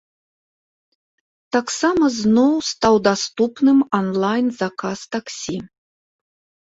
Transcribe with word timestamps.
Таксама 1.55 2.05
зноў 2.21 2.53
стаў 2.71 2.95
даступным 3.09 3.79
анлайн-заказ 4.01 4.99
таксі. 5.17 5.57